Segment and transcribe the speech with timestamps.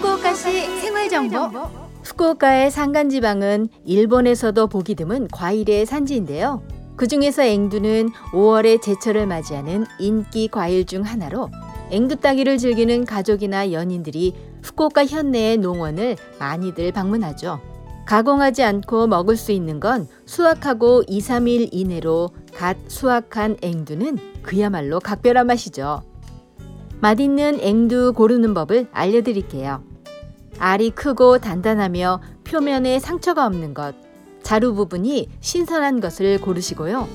[0.00, 1.36] 후쿠오카시 생활 정보.
[2.02, 6.62] 후쿠오카의 산간지방은 일본에서도 보기 드문 과일의 산지인데요.
[6.96, 11.50] 그 중에서 앵두는 5월의 제철을 맞이하는 인기 과일 중 하나로
[11.90, 17.60] 앵두 따기를 즐기는 가족이나 연인들이 후쿠오카 현내의 농원을 많이들 방문하죠.
[18.06, 25.46] 가공하지 않고 먹을 수 있는 건 수확하고 2, 3일 이내로 갓 수확한 앵두는 그야말로 각별한
[25.46, 26.02] 맛이죠.
[27.02, 29.89] 맛있는 앵두 고르는 법을 알려드릴게요.
[30.60, 33.94] 알이 크고 단단하며 표면에 상처가 없는 것,
[34.42, 37.08] 자루 부분이 신선한 것을 고르시고요.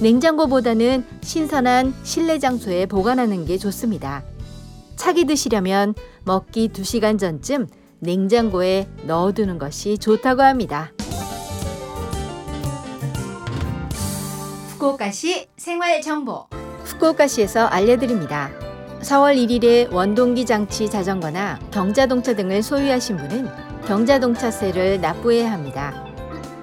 [0.00, 4.22] 냉장고보다는 신선한 실내 장소에 보관하는 게 좋습니다.
[4.96, 7.66] 차게 드시려면 먹기 2시간 전쯤
[7.98, 10.92] 냉장고에 넣어두는 것이 좋다고 합니다.
[14.70, 16.46] 후쿠오카시 생활 정보.
[16.84, 18.63] 후쿠오카시에서 알려드립니다.
[19.04, 23.48] 4월 1일에 원동기 장치 자전거나 경자동차 등을 소유하신 분은
[23.86, 25.92] 경자동차세를 납부해야 합니다.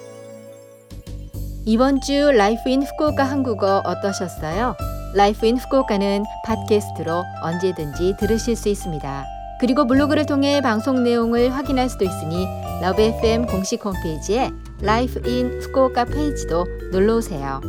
[1.64, 4.76] 이번 주 Life in Fukuoka 한국어 어떠셨어요?
[5.14, 9.37] Life in Fukuoka는 팟캐스트로 언제든지 들으실 수 있습니다.
[9.60, 12.46] 그리고 블로그를 통해 방송 내용을 확인할 수도 있으니
[12.80, 17.60] LOVE FM 공식 홈페이지에 Life in Fukuoka 페이지도 놀러 오세요.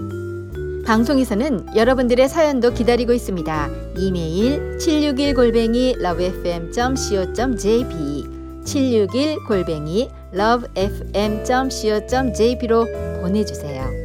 [0.85, 3.69] 방송에서는 여러분들의 사연도 기다리고 있습니다.
[3.97, 7.94] 이메일 761 골뱅이 lovefm.co.jp
[8.66, 12.85] 761 골뱅이 lovefm.co.jp로
[13.22, 13.98] 보내주세요.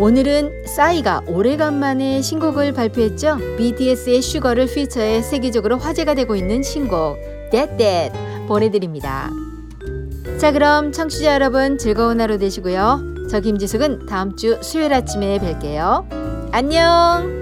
[0.00, 3.36] 오늘은 싸이가 오래간만에 신곡을 발표했죠.
[3.58, 7.18] BTS의 슈가를 feature해 세계적으로 화제가 되고 있는 신곡
[7.50, 8.18] That That
[8.48, 9.28] 보내드립니다.
[10.38, 13.28] 자 그럼 청취자 여러분 즐거운 하루 되시고요.
[13.30, 16.06] 저 김지숙은 다음 주 수요일 아침에 뵐게요.
[16.50, 17.39] 안녕!